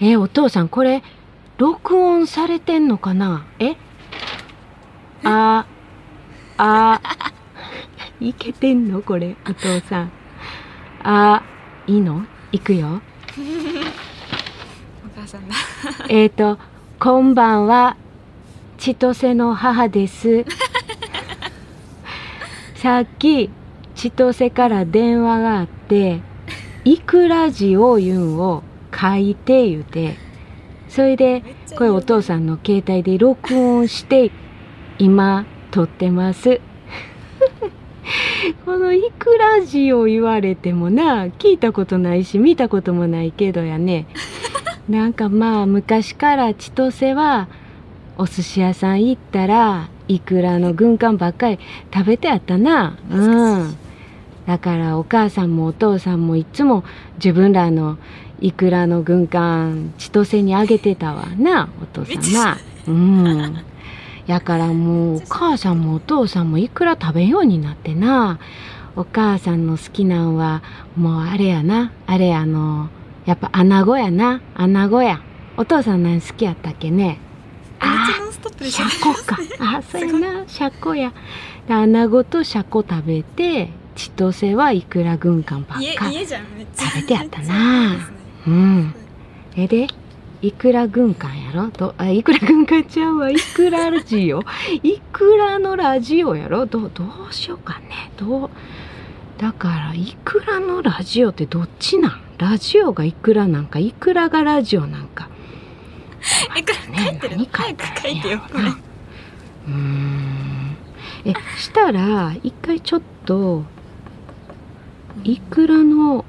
[0.00, 1.02] えお父さんこれ
[1.58, 3.46] 録音されてんのかな？
[3.58, 3.76] え？
[5.22, 5.66] あ
[6.56, 7.00] あ
[8.20, 9.02] いけてんの？
[9.02, 10.12] これお父さん。
[11.02, 11.42] あ
[11.86, 12.26] いいの？
[12.50, 13.02] 行くよ。
[13.36, 13.73] お
[15.24, 15.54] 母さんだ。
[16.08, 16.58] えっ、と
[17.00, 17.96] こんばんは
[18.78, 20.44] 千歳の母です。
[22.76, 23.50] さっき
[23.94, 26.20] 千歳から電話があって
[26.84, 28.62] いくらじを言うんを
[28.94, 30.16] 書いて言うて
[30.88, 31.42] それで
[31.76, 34.30] これお父さんの携帯で録音して
[34.98, 36.60] 今撮ってます。
[38.66, 44.06] このいくらじを言われてもな聞いたことないし見たこともないけどやね
[44.88, 47.48] なんかまあ昔から千歳は
[48.18, 51.58] お寿司屋さん行ったらいくらの軍艦ばっかり
[51.92, 52.98] 食べてやったな。
[53.10, 53.76] うん。
[54.46, 56.84] だからお母さんもお父さんもいつも
[57.16, 57.96] 自分らの
[58.40, 62.58] いくらの軍艦千歳にあげてたわなお父さんな。
[62.86, 63.64] うん。
[64.26, 68.38] やからもうお母さんもお父さんもいくら食べんようになってな。
[68.96, 70.62] お母さんの好きなんは
[70.96, 71.92] もうあれやな。
[72.06, 72.90] あれあの
[73.26, 74.40] やっぱ穴子やな。
[74.54, 75.20] 穴子や。
[75.56, 77.18] お父さん何好きやったっけね？
[77.80, 79.38] めっちゃノンストップでしょシャコか。
[79.60, 80.44] あそうやな。
[80.48, 81.12] シャコや。
[81.68, 87.96] で穴子とシャコ食べて千歳はいくら軍艦ばっか食べてやったな。
[88.46, 88.94] うん。
[89.56, 89.86] えで
[90.42, 91.68] いくら軍艦やろ？
[91.68, 93.30] どあいくら軍艦ちゃうわ。
[93.30, 94.42] いくらラジオ？
[94.82, 96.66] いくらのラジオやろ？
[96.66, 98.10] どどうしようかね。
[98.18, 98.50] どう
[99.38, 102.20] だからいくらのラジオってどっちなん？
[102.38, 105.28] ラジオがいくらなんかいくらがラジオなんか。
[106.56, 108.40] えこれ書いてる何書早いたらく書いてよ
[109.66, 110.76] うーん。
[111.26, 113.64] えしたら一回ちょっと
[115.22, 116.24] いくらの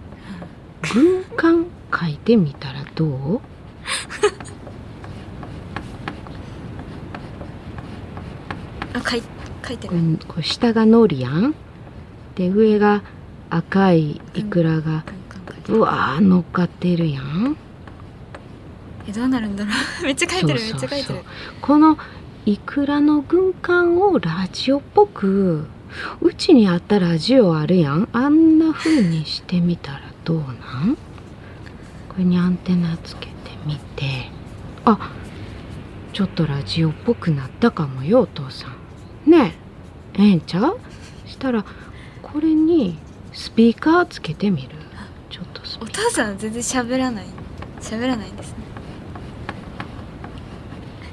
[0.94, 1.66] 軍艦
[1.98, 3.42] 書いてみたらどう？
[8.94, 9.24] あ書い
[9.68, 11.56] 書いてこるれこれ下が海苔やん
[12.36, 13.02] で上が
[13.50, 15.25] 赤いいくらがう
[15.70, 17.58] わー乗っかってるやん。
[19.08, 20.04] えどうなるんだろう。
[20.06, 21.20] めっちゃ書いてるめっちゃ書いてる。
[21.62, 21.98] この
[22.46, 25.68] いくらの軍艦をラジオっぽく
[26.22, 28.08] うちにあったラジオあるやん。
[28.14, 30.44] あんな風にしてみたらどうな
[30.92, 30.96] ん？
[32.10, 33.34] これにアンテナつけて
[33.66, 34.30] みて。
[34.86, 35.12] あ
[36.14, 38.68] ちょっとラジオっぽくなったかもよお父さ
[39.28, 39.32] ん。
[39.32, 39.56] ね
[40.18, 40.24] え。
[40.24, 40.80] ええんちゃう？
[41.26, 41.66] したら
[42.22, 42.98] これに
[43.34, 44.70] スピーカーつけてみる？
[45.86, 47.26] おー父さん全然喋らない。
[47.80, 48.56] 喋らないんですね。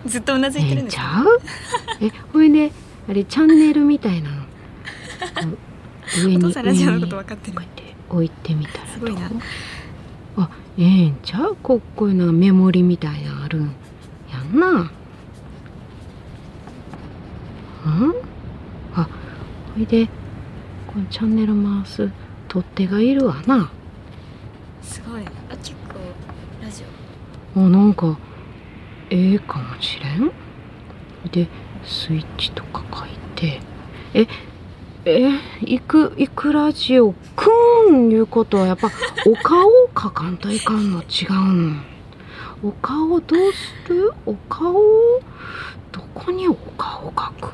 [0.06, 1.40] ずっとうなずいてええるんですちゃう
[2.00, 2.72] えほいで
[3.08, 4.37] あれチャンネルみたいなの。
[6.16, 7.56] 上おに父さんラジオのこと分かってる。
[7.56, 8.87] こうやって置いてみたら。
[8.87, 9.30] すごいな。
[10.38, 11.56] あええんちゃう？
[11.62, 13.74] ここういうのがメモリみたいなのあるん。
[14.32, 14.90] やんな。
[17.85, 18.14] うん？
[18.94, 19.08] あ
[19.76, 20.06] ほいで
[20.87, 22.11] このチャンネル回す
[22.48, 23.70] 取っ手がいるわな
[24.83, 25.23] すごい。
[25.23, 25.95] あ結構
[26.62, 26.85] ラジ
[27.57, 27.61] オ。
[27.61, 28.18] あなんか
[29.11, 30.33] ええかもしれん？
[31.31, 31.49] で
[31.85, 33.61] スイッチとか書いて。
[34.14, 34.27] え
[35.05, 35.31] え
[35.62, 37.51] いくいくラジオく
[37.90, 38.11] ん？
[38.11, 38.90] いうことはやっぱ
[39.27, 41.83] お顔を描かんといかんの違うん。
[42.62, 44.12] お顔どうする？
[44.27, 44.75] お顔
[45.90, 47.53] どこにお顔描く？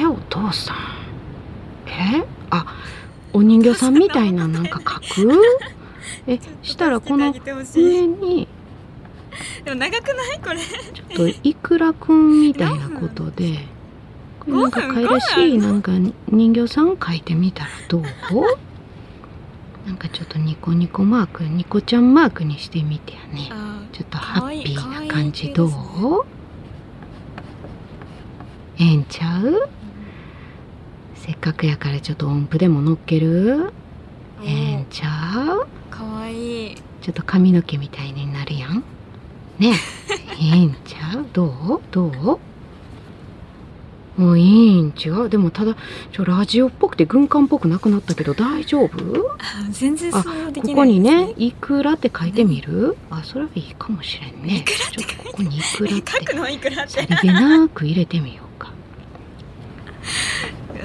[0.00, 0.76] えー、お父さん。
[1.88, 2.66] えあ
[3.32, 5.40] お人形さんみたいななんか描く？
[6.26, 8.48] えオしたらこの上に
[9.64, 10.40] でも長くない？
[10.42, 10.58] これ。
[10.60, 13.58] ちょっといくらくんみたいなことで
[14.46, 15.92] なんか可愛らしいなんか
[16.28, 18.02] 人形さん描いてみたらどう？
[19.86, 23.48] なんかちょっとニコニコマークニコちゃんマークにしてみてやね。
[23.52, 25.70] あちょっとハッピーな感じかどう？
[28.78, 29.68] ええんちゃう？
[31.14, 33.72] せっかくやからちょっと音符でも乗っける？
[34.42, 36.74] ええんちゃうかわいい。
[37.02, 38.84] ちょっと髪の毛みたいになるやん。
[39.58, 39.72] ね
[40.38, 41.80] え、いいんちゃうどう？
[41.90, 42.38] どう？
[44.20, 45.28] もういいん違う？
[45.28, 45.76] でもただ、
[46.12, 49.36] ちょ、ラジオっぽくて軍艦っぽくなくなったけど大丈夫？
[49.38, 52.96] あ全然あそうできないここにね、いくらって書いてみる？
[53.10, 54.58] あ、それはいいかもしれんね。
[54.58, 56.92] いくらってここにいくらっ書くて、のいくらって。
[56.92, 58.72] さりげなく入れてみようか。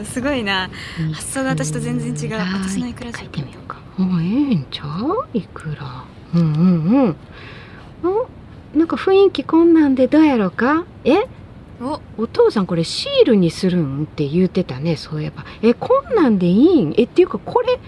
[0.06, 0.70] すごいな。
[1.14, 2.38] 発想が私と全然違う。
[2.38, 3.78] 私のいくら書いてみようか。
[3.98, 5.28] もうええんちゃう？
[5.34, 6.06] いくら？
[6.34, 7.16] うんうん
[8.04, 8.16] うん。
[8.74, 10.86] おなんか雰囲気こんなんでどうやろうか？
[11.04, 11.26] え？
[11.82, 12.00] お。
[12.18, 14.96] お父さんこれシールにするんって言ってたね。
[14.96, 15.46] そういえば。
[15.62, 16.94] えこんなんでいいん？
[16.98, 17.80] えっていうかこれ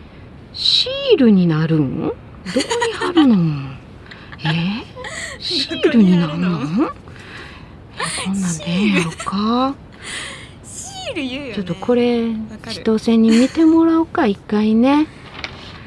[0.53, 2.01] シールになるん？
[2.07, 2.15] どこ
[2.87, 3.35] に貼るの？
[4.45, 4.83] え？
[5.39, 6.59] シールになるの？
[6.59, 9.75] どこんなんでええんやろか？
[10.05, 11.53] シール言うよね。
[11.55, 12.27] ちょっとこれ
[12.67, 15.07] 千歳に見てもらおうか一回ね。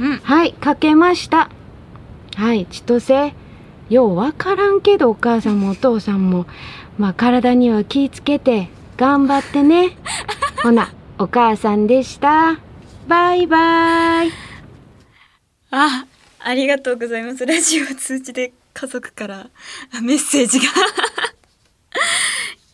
[0.00, 0.18] うん。
[0.18, 1.50] はいかけました。
[2.36, 3.34] はい千歳
[3.88, 6.46] ようわからんけどお母さんもお父さんも。
[6.98, 9.96] まあ体には気ぃつけて頑張ってね。
[10.62, 12.58] ほなお母さんでした。
[13.08, 14.30] バイバイ。
[15.70, 16.04] あ
[16.40, 17.44] ありがとうございます。
[17.44, 19.50] ラジオ通知で家族から
[19.92, 20.66] あメッセージが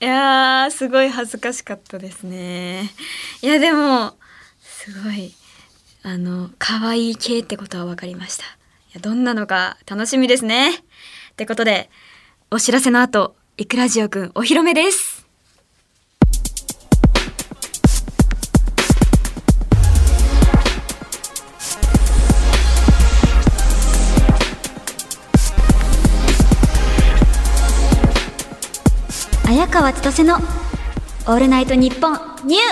[0.03, 2.91] いやーすごい恥ずかしかったですね。
[3.41, 4.15] いやでも
[4.61, 5.33] すごい
[6.03, 8.43] あの可愛い系ってことは分かりました。
[8.43, 8.47] い
[8.95, 10.75] やどんなのか楽しみですね。
[10.75, 10.81] っ
[11.37, 11.89] てことで
[12.51, 15.22] お知らせの後いくラジオくんお披露目です。
[29.73, 30.37] 川千歳の
[31.27, 32.13] 「オールナイトニッポン
[32.45, 32.63] ニュー」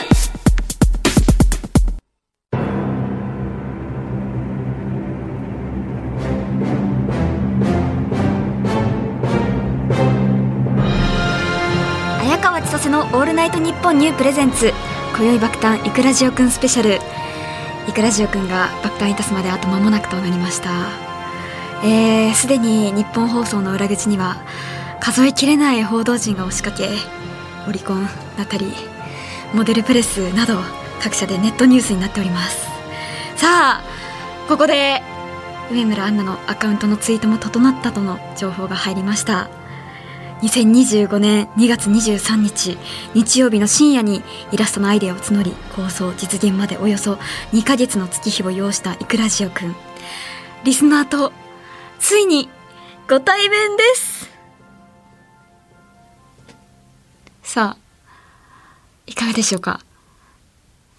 [12.21, 14.75] 綾川千歳の「オールナイトニッポンニュープレゼンツ。
[15.17, 17.01] 今宵爆誕イクラジオくんスペシャル。
[17.89, 20.69] イクラジオくんが爆誕いたすまであと間もなくとなりました。
[21.83, 24.37] えー、すでにニッポン放送の裏口には
[25.01, 26.89] 数えきれない報道陣が押しかけ
[27.69, 28.73] オリコンだったり
[29.55, 30.59] モデルプレスなど
[31.03, 32.67] 各社でネットニュースになっております。
[33.37, 33.83] さあ
[34.49, 35.03] ここで
[35.73, 39.49] 上村アンナのアカウントのツイートも整ったとの情報が入りました。
[40.43, 42.79] 2025年2月23日
[43.15, 47.15] 日曜日の深夜にイラストのアイデアを募り構想実現までおよそ
[47.53, 49.77] 2ヶ月の月日を要したイクラジオくん。
[50.65, 51.33] リスナーと
[51.99, 52.49] ついに
[53.09, 54.10] ご対面です。
[57.51, 57.83] さあ
[59.09, 59.81] いかがでしょうか？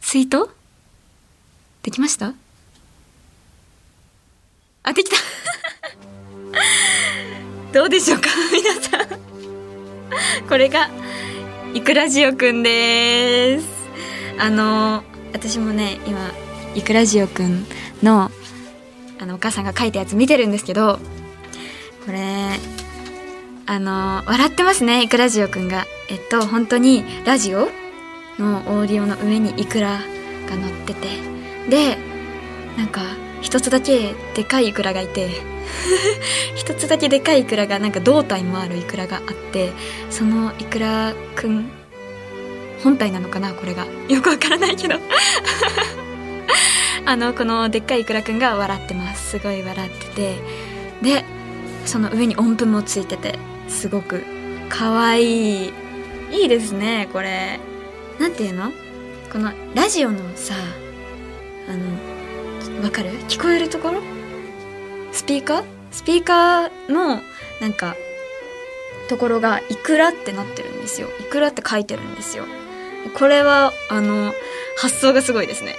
[0.02, 0.50] ツイート？
[1.82, 2.34] できました？
[4.84, 5.16] あできた。
[7.72, 8.28] どうでしょうか？
[8.52, 9.08] 皆さん。
[10.50, 10.90] これが
[11.74, 13.66] イクラジオくんです。
[14.38, 16.32] あの私もね今
[16.76, 17.66] イクラジオくん
[18.04, 18.30] の
[19.20, 21.00] あのお母さんが書いたやつ見てるんですけど
[22.06, 22.60] これ
[23.66, 25.86] あの笑ってますねイクラジオくんが。
[26.10, 27.70] えっと本当にラジオ？
[28.40, 30.00] のオーディオの上にイクラ
[30.50, 31.08] が乗ってて。
[31.70, 31.98] で
[32.78, 33.02] なんか
[33.42, 35.30] 一つだけでかいイクラがいて。
[36.56, 39.72] 一つだけでかいイクラがなんか胴体もあるイクラがあって。
[40.10, 41.70] そのイクラくん
[42.84, 43.86] 本体なのかなこれが。
[44.10, 44.96] よくわからないけど。
[47.06, 49.32] あのこのでっかいイクラくんが笑ってます。
[49.32, 50.36] すごい笑ってて。
[51.02, 51.26] で
[51.86, 53.40] その上に音符もついてて。
[53.72, 54.24] すごく
[54.70, 55.74] かわいい。
[56.32, 57.60] いいですねこれ。
[58.20, 58.72] なんていうの？
[59.32, 60.54] このラジオのさ
[61.68, 63.10] あのわかる？
[63.28, 64.02] 聞こえるところ？
[65.12, 65.64] スピーカー？
[65.92, 67.22] スピーカーの
[67.60, 67.96] なんか
[69.10, 72.46] ところが「いくら」ってなってるんですよ「いくら」って書いてるんですよ。
[73.18, 74.34] これはあの
[74.78, 75.76] 発想がすごいですね。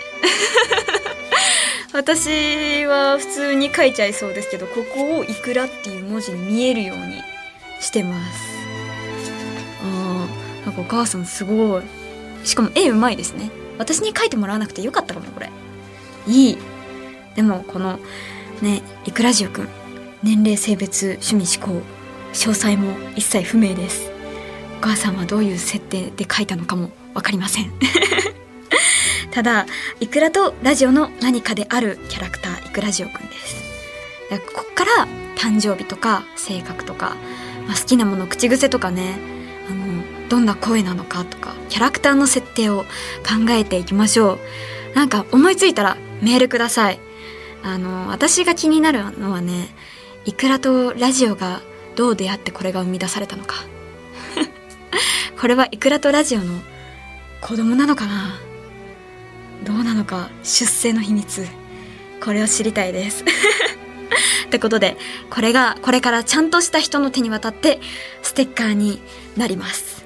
[1.94, 7.22] 私は普通に書いちゃいそうですけどここを「いくら」っていう文字に見えるように
[7.82, 8.40] してます。
[9.84, 11.82] あーなんかお母さんすごい。
[12.44, 13.50] しかも絵うまいですね。
[13.78, 15.50] 私に描いてもらわなくてよかったかもこれ。
[16.26, 16.58] いい。
[17.34, 17.98] でもこの
[18.60, 19.68] ねいくらじおくん。
[20.22, 21.82] 年齢性別趣味思考。
[22.32, 24.10] 詳細も一切不明です。
[24.78, 27.70] お母さんはどういう設定で書いたのかも分かりません。
[29.30, 29.66] ただ
[30.00, 33.62] いくらとラジオの何かであるキャラクターいくらじおくんです。
[34.54, 37.16] こっから誕生日とか性格とか、
[37.66, 39.18] まあ、好きなもの口癖とかね
[39.68, 42.84] あのどんな声なのかとかキャラクターの設定を
[43.22, 44.38] 考えていきましょう。
[44.94, 47.00] なんか思いついたらメールください。
[47.62, 49.68] あの私が気になるのはね
[50.24, 51.62] イクラとラジオが
[51.96, 53.56] どう出会ってこれが生み出されたのか。
[55.40, 56.60] これはイクラとラジオの
[57.40, 58.38] 子供なのかな？
[59.64, 61.46] どうなのか出生の秘密
[62.22, 63.24] これを知りたいです。
[64.52, 64.98] ってことで
[65.30, 67.80] これがこれからちゃんとした人の手に渡って
[68.20, 69.00] ステッカーに
[69.34, 70.04] なります。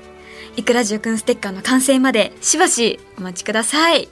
[0.54, 4.08] いくらじゅうくんステッカーの完成までしばしお待ちください。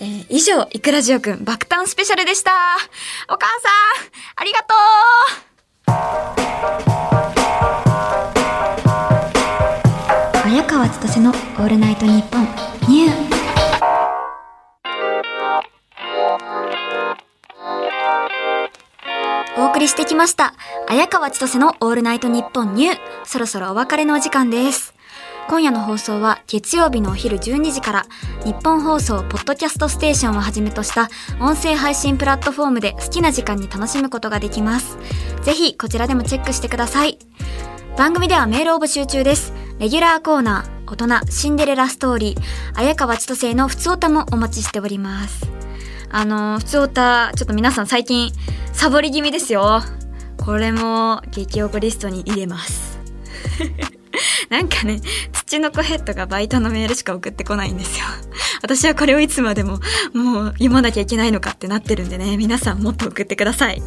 [0.00, 2.52] えー以上、いくらじおくん爆誕スペシャルでした。
[3.28, 3.72] お母さん、
[4.36, 4.74] ありがと
[10.44, 10.48] う。
[10.48, 12.42] 綾川千歳のオールナイトニッポン
[12.88, 13.33] ニュー。
[19.74, 20.54] 送りしてきました。
[20.86, 22.96] 綾川千歳のオールナイトニッポンニュー。
[23.24, 24.94] そろそろお別れのお時間です。
[25.48, 28.06] 今夜の放送は月曜日のお昼12時から
[28.44, 31.08] 日本放送ポッドキャストステーションをはじめとした
[31.40, 34.96] 音声配信プラットフォームで好きな時間に楽しむことができます。
[35.42, 37.18] ぜひこちらでもチェックしてください。
[37.98, 39.52] 番組ではメールを募集中です。
[39.80, 45.48] レギュラーコーナー、大人、シンデレラストーリー、綾川千歳のふつおたもお待ちしております。
[46.10, 48.30] あの、ふつおた、ちょっと皆さん最近
[48.74, 49.80] サボり気味ですよ。
[50.36, 52.98] これも激おこリストに入れます。
[54.50, 55.00] なんかね、
[55.32, 58.04] 土の子ヘッドがバイトのメールしか送ってこないんですよ。
[58.62, 59.78] 私はこれをいつまでも
[60.12, 63.82] もう読まなきゃいけないのかってなってるんでね、皆さんもっと送ってください。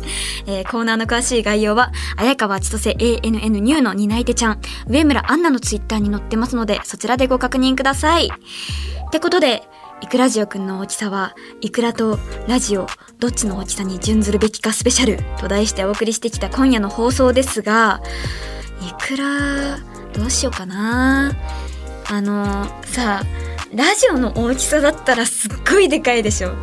[0.47, 8.27] えーコーナーの詳しい概要は、綾川千歳 ANN ニューの担い手ちゃん、上村アンナのツイッターに載ってますので、そちらでご確認ください。
[8.27, 9.63] ってことで、
[10.01, 12.87] イクラジオくんの大きさは、イクラとラジオ、
[13.19, 18.01] どっちの大きさに準ずるべきかスペシャルと題してお送りしてきた今夜の放送ですが、
[18.87, 19.77] いくら
[20.13, 21.33] どうしようかな。
[22.09, 23.25] あのさあ
[23.75, 26.53] ラジオの大きさだったらすっごいでかいでしょ。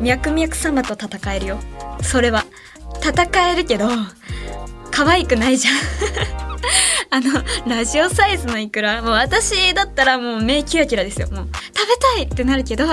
[0.00, 1.58] 脈々様と戦えるよ。
[2.02, 2.44] それは
[3.00, 3.88] 戦えるけど
[4.94, 5.74] 可愛くないじゃん。
[7.10, 9.02] あのラジオサイズのイクラ。
[9.02, 11.28] もう私だったらもう目キラキラですよ。
[11.30, 12.86] もう食べたいってなるけど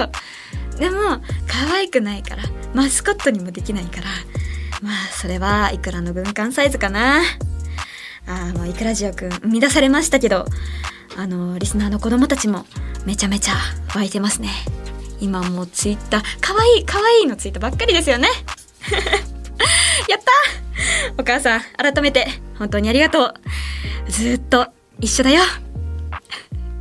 [0.78, 2.44] でも可愛くないから。
[2.74, 4.08] マスコットにもできないから。
[4.82, 7.22] まあそれはイクラの軍艦サイズかな。
[8.28, 10.46] あもうイクラジオくん生み出されましたけど。
[11.18, 12.66] あのリスナーの子供たちも
[13.06, 13.56] めちゃめちゃ
[13.94, 14.50] 湧いてますね。
[15.20, 18.30] 今もうツイッターかわいいかわいいのツイートばっかりですよね。
[20.12, 20.32] やった！
[21.18, 22.28] お母さん改めて
[22.60, 24.12] 本当にありがとう。
[24.12, 24.68] ずっと
[25.00, 25.42] 一緒だよ。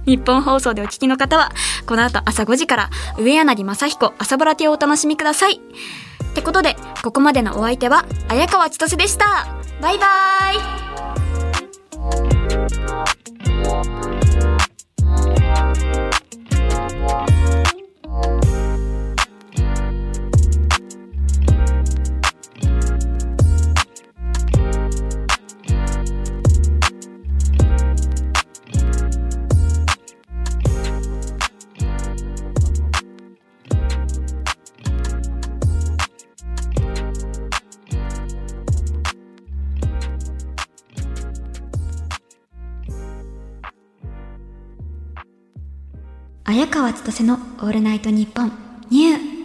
[0.06, 1.52] 日本放送でお聞きの方は
[1.86, 5.54] この後朝5時から上柳正彦朝ぼら亭をお楽しみください。
[5.54, 5.60] っ
[6.34, 9.46] てことでここまでのお相手は綾川千歳でした。
[9.80, 17.39] バイバーイ。
[46.50, 48.50] 綾川千歳のオールナイトニッポン
[48.90, 49.39] ニュー。